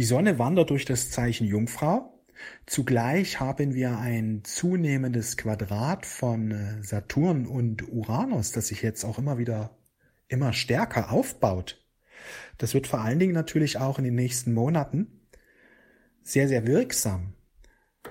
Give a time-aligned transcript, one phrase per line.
[0.00, 2.24] Die Sonne wandert durch das Zeichen Jungfrau.
[2.64, 9.18] Zugleich haben wir ein zunehmendes Quadrat von äh, Saturn und Uranus, das sich jetzt auch
[9.18, 9.76] immer wieder
[10.26, 11.84] immer stärker aufbaut.
[12.56, 15.20] Das wird vor allen Dingen natürlich auch in den nächsten Monaten
[16.22, 17.34] sehr, sehr wirksam.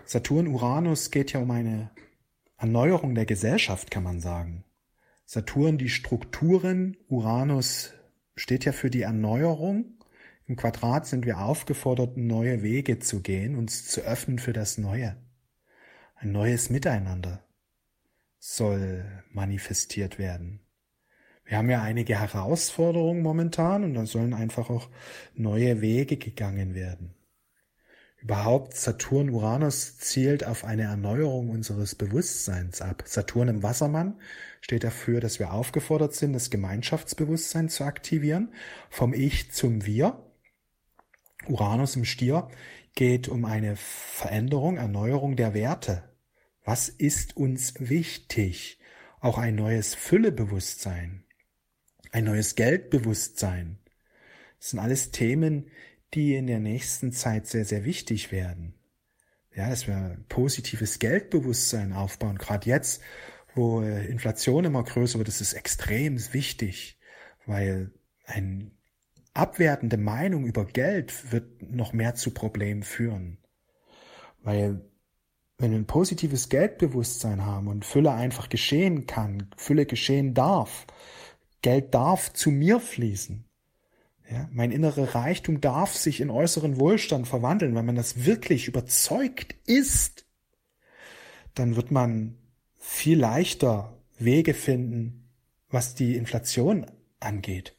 [0.06, 1.90] Saturn-Uranus geht ja um eine
[2.56, 4.64] Erneuerung der Gesellschaft, kann man sagen.
[5.26, 7.96] Saturn die Strukturen, Uranus
[8.36, 9.99] steht ja für die Erneuerung.
[10.50, 15.16] Im Quadrat sind wir aufgefordert, neue Wege zu gehen, uns zu öffnen für das Neue.
[16.16, 17.44] Ein neues Miteinander
[18.40, 20.62] soll manifestiert werden.
[21.46, 24.90] Wir haben ja einige Herausforderungen momentan und da sollen einfach auch
[25.36, 27.14] neue Wege gegangen werden.
[28.18, 33.04] Überhaupt Saturn Uranus zielt auf eine Erneuerung unseres Bewusstseins ab.
[33.06, 34.20] Saturn im Wassermann
[34.62, 38.52] steht dafür, dass wir aufgefordert sind, das Gemeinschaftsbewusstsein zu aktivieren,
[38.90, 40.26] vom Ich zum Wir.
[41.48, 42.50] Uranus im Stier
[42.96, 46.04] geht um eine Veränderung, Erneuerung der Werte.
[46.64, 48.80] Was ist uns wichtig?
[49.22, 51.24] Auch ein neues Füllebewusstsein,
[52.12, 53.80] ein neues Geldbewusstsein.
[54.60, 55.70] Das sind alles Themen,
[56.14, 58.74] die in der nächsten Zeit sehr, sehr wichtig werden.
[59.56, 62.38] Ja, dass wir positives Geldbewusstsein aufbauen.
[62.38, 63.02] Gerade jetzt,
[63.56, 67.00] wo äh, Inflation immer größer wird, ist es extrem wichtig,
[67.46, 67.92] weil
[68.26, 68.72] eine
[69.40, 73.38] abwertende Meinung über Geld wird noch mehr zu Problemen führen.
[74.44, 74.82] Weil
[75.58, 80.86] wenn wir ein positives Geldbewusstsein haben und Fülle einfach geschehen kann, Fülle geschehen darf,
[81.62, 83.46] Geld darf zu mir fließen,
[84.32, 87.74] ja, mein innerer Reichtum darf sich in äußeren Wohlstand verwandeln.
[87.76, 90.26] Wenn man das wirklich überzeugt ist,
[91.56, 92.38] dann wird man
[92.78, 95.30] viel leichter Wege finden,
[95.70, 96.86] was die Inflation
[97.20, 97.76] angeht.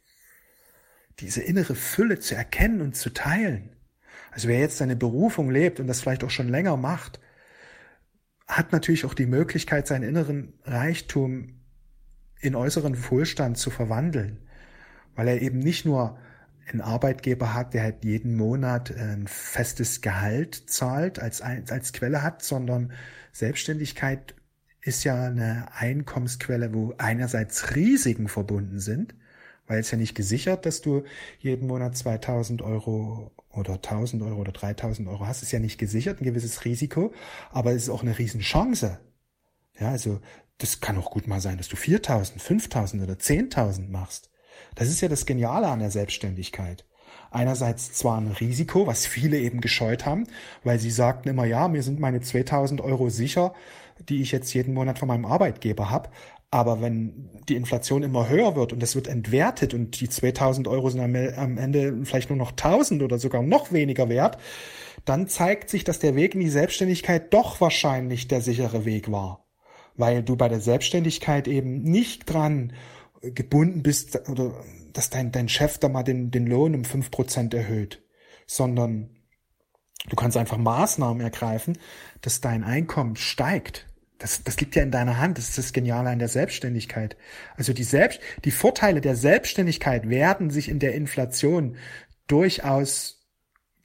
[1.20, 3.70] Diese innere Fülle zu erkennen und zu teilen.
[4.30, 7.20] Also wer jetzt seine Berufung lebt und das vielleicht auch schon länger macht,
[8.46, 11.60] hat natürlich auch die Möglichkeit, seinen inneren Reichtum
[12.40, 14.38] in äußeren Wohlstand zu verwandeln,
[15.14, 16.18] weil er eben nicht nur
[16.66, 22.42] einen Arbeitgeber hat, der halt jeden Monat ein festes Gehalt zahlt, als, als Quelle hat,
[22.42, 22.92] sondern
[23.32, 24.34] Selbstständigkeit
[24.80, 29.14] ist ja eine Einkommensquelle, wo einerseits Risiken verbunden sind,
[29.70, 31.04] weil es ja nicht gesichert, dass du
[31.38, 36.20] jeden Monat 2000 Euro oder 1000 Euro oder 3000 Euro hast, ist ja nicht gesichert,
[36.20, 37.12] ein gewisses Risiko,
[37.52, 38.98] aber es ist auch eine Riesenchance.
[39.78, 40.20] Ja, also
[40.58, 44.30] das kann auch gut mal sein, dass du 4000, 5000 oder 10.000 machst.
[44.74, 46.84] Das ist ja das Geniale an der Selbstständigkeit.
[47.30, 50.26] Einerseits zwar ein Risiko, was viele eben gescheut haben,
[50.64, 53.54] weil sie sagten immer, ja, mir sind meine 2000 Euro sicher,
[54.08, 56.10] die ich jetzt jeden Monat von meinem Arbeitgeber habe.
[56.50, 60.90] Aber wenn die Inflation immer höher wird und es wird entwertet und die 2000 Euro
[60.90, 64.36] sind am Ende vielleicht nur noch 1000 oder sogar noch weniger wert,
[65.04, 69.46] dann zeigt sich, dass der Weg in die Selbstständigkeit doch wahrscheinlich der sichere Weg war.
[69.96, 72.72] Weil du bei der Selbstständigkeit eben nicht dran
[73.22, 74.52] gebunden bist oder
[74.92, 78.02] dass dein, dein Chef da mal den, den Lohn um fünf Prozent erhöht,
[78.46, 79.10] sondern
[80.08, 81.78] du kannst einfach Maßnahmen ergreifen,
[82.22, 83.86] dass dein Einkommen steigt.
[84.20, 85.38] Das, das liegt ja in deiner Hand.
[85.38, 87.16] Das ist das Geniale an der Selbstständigkeit.
[87.56, 91.76] Also die Selbst, die Vorteile der Selbstständigkeit werden sich in der Inflation
[92.26, 93.26] durchaus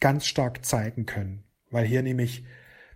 [0.01, 2.45] ganz stark zeigen können, weil hier nämlich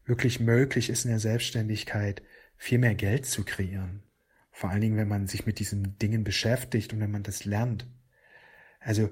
[0.06, 2.22] wirklich möglich ist in der Selbstständigkeit
[2.58, 4.04] viel mehr Geld zu kreieren.
[4.52, 7.88] Vor allen Dingen, wenn man sich mit diesen Dingen beschäftigt und wenn man das lernt.
[8.82, 9.10] Also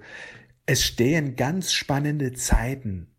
[0.65, 3.15] es stehen ganz spannende Zeiten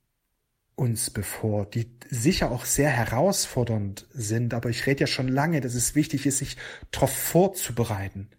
[0.79, 5.75] uns bevor, die sicher auch sehr herausfordernd sind, aber ich rede ja schon lange, dass
[5.75, 6.57] es wichtig ist, sich
[6.91, 8.31] darauf vorzubereiten.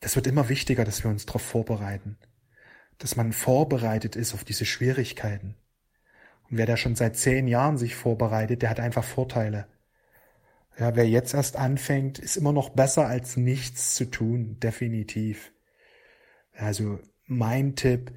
[0.00, 2.16] Das wird immer wichtiger, dass wir uns darauf vorbereiten,
[2.98, 5.56] dass man vorbereitet ist auf diese Schwierigkeiten.
[6.50, 9.66] Und wer da schon seit zehn Jahren sich vorbereitet, der hat einfach Vorteile.
[10.78, 15.52] Ja, wer jetzt erst anfängt, ist immer noch besser als nichts zu tun, definitiv.
[16.52, 18.12] Also mein Tipp,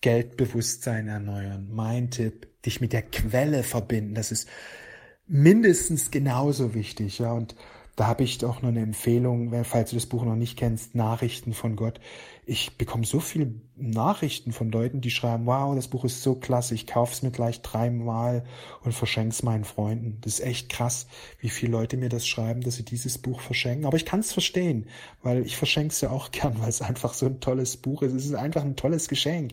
[0.00, 1.68] Geldbewusstsein erneuern.
[1.70, 4.14] Mein Tipp, dich mit der Quelle verbinden.
[4.14, 4.48] Das ist
[5.26, 7.18] mindestens genauso wichtig.
[7.18, 7.54] Ja, und
[7.96, 11.52] da habe ich auch noch eine Empfehlung, falls du das Buch noch nicht kennst, Nachrichten
[11.52, 12.00] von Gott.
[12.46, 16.74] Ich bekomme so viele Nachrichten von Leuten, die schreiben, wow, das Buch ist so klasse,
[16.74, 18.44] ich kaufe es mir gleich dreimal
[18.82, 20.18] und verschenke es meinen Freunden.
[20.22, 21.06] Das ist echt krass,
[21.40, 23.86] wie viele Leute mir das schreiben, dass sie dieses Buch verschenken.
[23.86, 24.86] Aber ich kann es verstehen,
[25.22, 28.14] weil ich verschenke es ja auch gern, weil es einfach so ein tolles Buch ist.
[28.14, 29.52] Es ist einfach ein tolles Geschenk.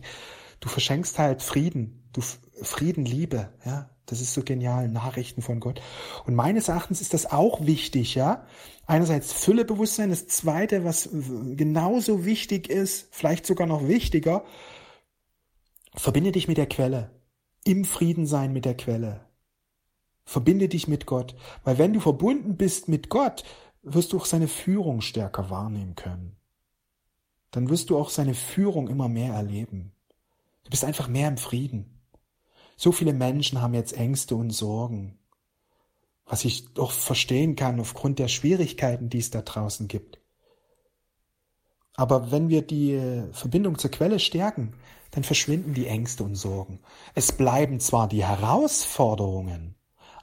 [0.60, 2.20] Du verschenkst halt Frieden, du
[2.62, 3.90] Frieden, Liebe, ja.
[4.08, 5.82] Das ist so genial, Nachrichten von Gott.
[6.24, 8.46] Und meines Erachtens ist das auch wichtig, ja.
[8.86, 14.44] Einerseits Füllebewusstsein, das zweite, was genauso wichtig ist, vielleicht sogar noch wichtiger,
[15.94, 17.10] verbinde dich mit der Quelle.
[17.64, 19.26] im Frieden sein mit der Quelle.
[20.24, 21.34] Verbinde dich mit Gott,
[21.64, 23.44] weil wenn du verbunden bist mit Gott,
[23.82, 26.36] wirst du auch seine Führung stärker wahrnehmen können.
[27.50, 29.92] Dann wirst du auch seine Führung immer mehr erleben.
[30.64, 31.97] Du bist einfach mehr im Frieden.
[32.80, 35.18] So viele Menschen haben jetzt Ängste und Sorgen,
[36.24, 40.20] was ich doch verstehen kann aufgrund der Schwierigkeiten, die es da draußen gibt.
[41.96, 44.74] Aber wenn wir die äh, Verbindung zur Quelle stärken,
[45.10, 46.78] dann verschwinden die Ängste und Sorgen.
[47.16, 49.74] Es bleiben zwar die Herausforderungen,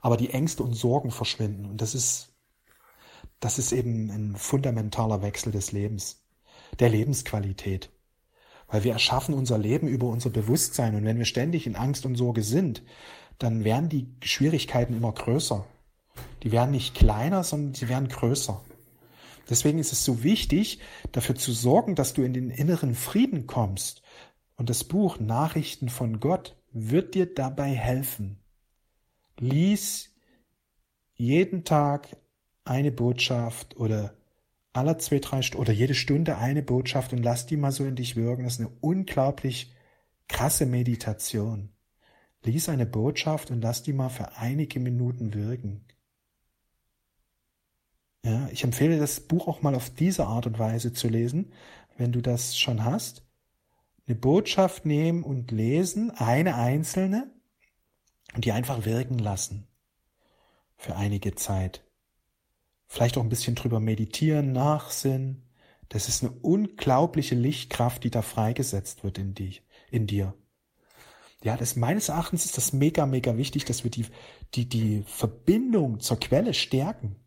[0.01, 1.65] aber die Ängste und Sorgen verschwinden.
[1.65, 2.33] Und das ist,
[3.41, 6.23] das ist eben ein fundamentaler Wechsel des Lebens,
[6.79, 7.91] der Lebensqualität.
[8.67, 10.95] Weil wir erschaffen unser Leben über unser Bewusstsein.
[10.95, 12.81] Und wenn wir ständig in Angst und Sorge sind,
[13.37, 15.65] dann werden die Schwierigkeiten immer größer.
[16.43, 18.61] Die werden nicht kleiner, sondern sie werden größer.
[19.49, 20.79] Deswegen ist es so wichtig,
[21.11, 24.01] dafür zu sorgen, dass du in den inneren Frieden kommst.
[24.55, 28.39] Und das Buch Nachrichten von Gott wird dir dabei helfen.
[29.39, 30.15] Lies
[31.13, 32.17] jeden Tag
[32.63, 34.15] eine Botschaft oder
[34.75, 37.95] aller zwei, drei Stunden oder jede Stunde eine Botschaft und lass die mal so in
[37.95, 38.43] dich wirken.
[38.43, 39.73] Das ist eine unglaublich
[40.27, 41.69] krasse Meditation.
[42.43, 45.85] Lies eine Botschaft und lass die mal für einige Minuten wirken.
[48.23, 51.53] Ja, ich empfehle das Buch auch mal auf diese Art und Weise zu lesen,
[51.97, 53.23] wenn du das schon hast.
[54.07, 57.31] Eine Botschaft nehmen und lesen, eine einzelne,
[58.33, 59.67] und die einfach wirken lassen.
[60.75, 61.84] Für einige Zeit.
[62.87, 65.43] Vielleicht auch ein bisschen drüber meditieren, nachsinnen.
[65.89, 69.61] Das ist eine unglaubliche Lichtkraft, die da freigesetzt wird in, die,
[69.91, 70.33] in dir.
[71.43, 74.05] Ja, das meines Erachtens ist das mega, mega wichtig, dass wir die,
[74.55, 77.17] die, die Verbindung zur Quelle stärken.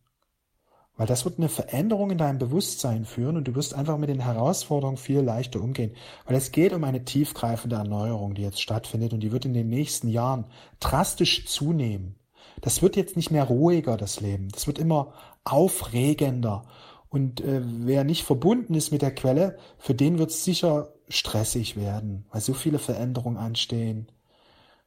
[0.97, 4.19] Weil das wird eine Veränderung in deinem Bewusstsein führen und du wirst einfach mit den
[4.19, 5.95] Herausforderungen viel leichter umgehen.
[6.27, 9.69] Weil es geht um eine tiefgreifende Erneuerung, die jetzt stattfindet und die wird in den
[9.69, 10.47] nächsten Jahren
[10.81, 12.17] drastisch zunehmen.
[12.61, 14.49] Das wird jetzt nicht mehr ruhiger, das Leben.
[14.49, 15.13] Das wird immer
[15.53, 16.65] aufregender.
[17.09, 21.77] Und äh, wer nicht verbunden ist mit der Quelle, für den wird es sicher stressig
[21.77, 24.13] werden, weil so viele Veränderungen anstehen.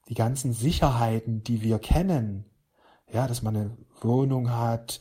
[0.08, 2.46] Die ganzen Sicherheiten, die wir kennen,
[3.12, 5.00] ja, dass man eine Wohnung hat,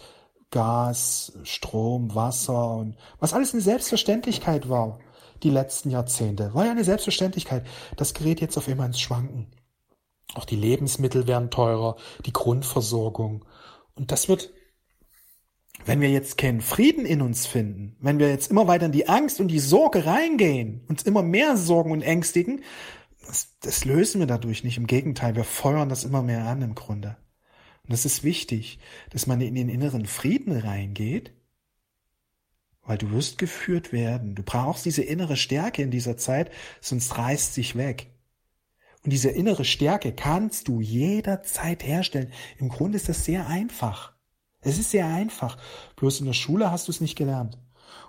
[0.51, 4.99] Gas, Strom, Wasser und was alles eine Selbstverständlichkeit war,
[5.43, 6.53] die letzten Jahrzehnte.
[6.55, 7.67] War ja eine Selbstverständlichkeit.
[7.97, 9.47] Das gerät jetzt auf immer ins Schwanken.
[10.35, 11.97] Auch die Lebensmittel werden teurer,
[12.27, 13.45] die Grundversorgung.
[13.95, 14.51] Und das wird,
[15.87, 19.09] wenn wir jetzt keinen Frieden in uns finden, wenn wir jetzt immer weiter in die
[19.09, 22.63] Angst und die Sorge reingehen, uns immer mehr sorgen und ängstigen,
[23.27, 24.77] das, das lösen wir dadurch nicht.
[24.77, 27.17] Im Gegenteil, wir feuern das immer mehr an im Grunde.
[27.87, 28.79] Und es ist wichtig,
[29.11, 31.33] dass man in den inneren Frieden reingeht,
[32.83, 34.35] weil du wirst geführt werden.
[34.35, 36.51] Du brauchst diese innere Stärke in dieser Zeit,
[36.81, 38.11] sonst reißt sich weg.
[39.03, 42.33] Und diese innere Stärke kannst du jederzeit herstellen.
[42.59, 44.15] Im Grunde ist das sehr einfach.
[44.61, 45.57] Es ist sehr einfach.
[45.97, 47.59] Bloß in der Schule hast du es nicht gelernt.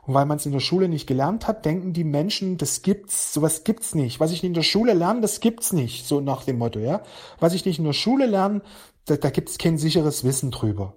[0.03, 3.33] Und weil man es in der Schule nicht gelernt hat, denken die Menschen, das gibt's,
[3.33, 4.19] sowas gibt's nicht.
[4.19, 6.06] Was ich nicht in der Schule lerne, das gibt's nicht.
[6.06, 7.03] So nach dem Motto, ja.
[7.39, 8.62] Was ich nicht in der Schule lerne,
[9.06, 10.95] da, da gibt es kein sicheres Wissen drüber.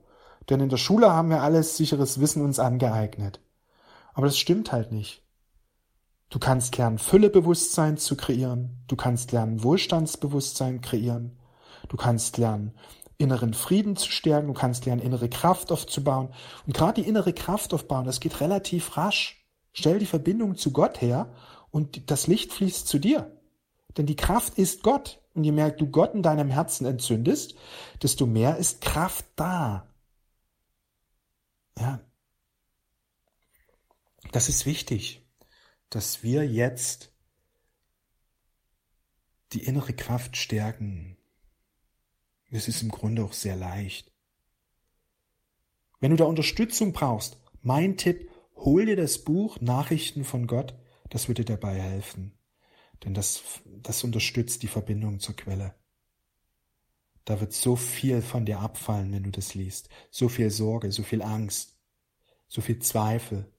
[0.49, 3.41] Denn in der Schule haben wir alles sicheres Wissen uns angeeignet.
[4.15, 5.23] Aber das stimmt halt nicht.
[6.31, 8.83] Du kannst lernen, Füllebewusstsein zu kreieren.
[8.89, 11.39] Du kannst lernen, Wohlstandsbewusstsein kreieren.
[11.89, 12.73] Du kannst lernen,
[13.25, 14.49] inneren Frieden zu stärken.
[14.49, 16.29] Du kannst lernen, innere Kraft aufzubauen.
[16.67, 19.45] Und gerade die innere Kraft aufbauen, das geht relativ rasch.
[19.73, 21.35] Stell die Verbindung zu Gott her
[21.71, 23.37] und das Licht fließt zu dir.
[23.97, 25.21] Denn die Kraft ist Gott.
[25.35, 27.57] Und je mehr du Gott in deinem Herzen entzündest,
[28.01, 29.89] desto mehr ist Kraft da.
[31.77, 32.01] Ja.
[34.31, 35.27] Das ist wichtig,
[35.91, 37.13] dass wir jetzt
[39.53, 41.14] die innere Kraft stärken.
[42.55, 44.13] Es ist im Grunde auch sehr leicht.
[45.99, 50.79] Wenn du da Unterstützung brauchst, mein Tipp, hol dir das Buch Nachrichten von Gott,
[51.11, 52.39] das würde dir dabei helfen.
[53.03, 55.75] Denn das, das unterstützt die Verbindung zur Quelle.
[57.25, 59.89] Da wird so viel von dir abfallen, wenn du das liest.
[60.13, 61.77] So viel Sorge, so viel Angst,
[62.47, 63.53] so viel Zweifel.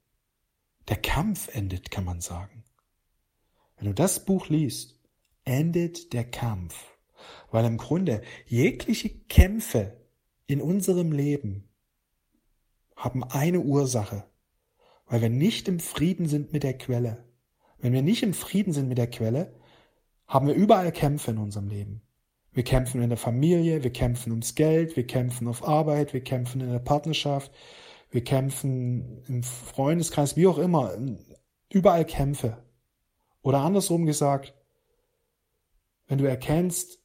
[0.87, 2.63] Der Kampf endet, kann man sagen.
[3.75, 4.97] Wenn du das Buch liest,
[5.43, 6.94] endet der Kampf.
[7.51, 9.97] Weil im Grunde jegliche Kämpfe
[10.47, 11.69] in unserem Leben
[12.95, 14.25] haben eine Ursache.
[15.05, 17.25] Weil wir nicht im Frieden sind mit der Quelle.
[17.77, 19.53] Wenn wir nicht im Frieden sind mit der Quelle,
[20.27, 22.01] haben wir überall Kämpfe in unserem Leben.
[22.51, 26.61] Wir kämpfen in der Familie, wir kämpfen ums Geld, wir kämpfen auf Arbeit, wir kämpfen
[26.61, 27.51] in der Partnerschaft,
[28.09, 30.97] wir kämpfen im Freundeskreis, wie auch immer.
[31.69, 32.63] Überall Kämpfe.
[33.41, 34.55] Oder andersrum gesagt,
[36.07, 36.99] wenn du erkennst,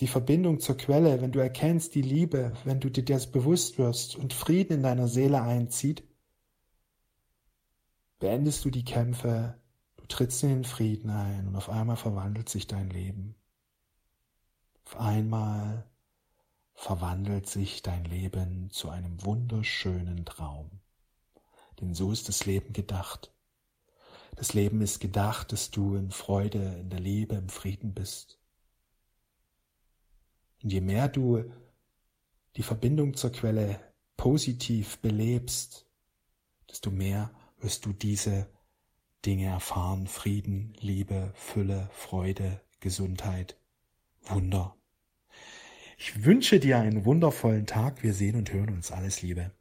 [0.00, 4.16] die Verbindung zur Quelle, wenn du erkennst die Liebe, wenn du dir das bewusst wirst
[4.16, 6.04] und Frieden in deiner Seele einzieht,
[8.18, 9.58] beendest du die Kämpfe,
[9.96, 13.34] du trittst in den Frieden ein und auf einmal verwandelt sich dein Leben.
[14.84, 15.90] Auf einmal
[16.74, 20.70] verwandelt sich dein Leben zu einem wunderschönen Traum.
[21.80, 23.32] Denn so ist das Leben gedacht.
[24.36, 28.38] Das Leben ist gedacht, dass du in Freude, in der Liebe, im Frieden bist.
[30.66, 31.44] Und je mehr du
[32.56, 33.78] die Verbindung zur Quelle
[34.16, 35.86] positiv belebst,
[36.68, 37.30] desto mehr
[37.60, 38.48] wirst du diese
[39.24, 40.08] Dinge erfahren.
[40.08, 43.56] Frieden, Liebe, Fülle, Freude, Gesundheit,
[44.22, 44.74] Wunder.
[45.98, 48.02] Ich wünsche dir einen wundervollen Tag.
[48.02, 48.90] Wir sehen und hören uns.
[48.90, 49.52] Alles Liebe.